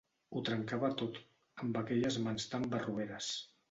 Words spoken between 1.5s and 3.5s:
amb aquelles mans tan barroeres.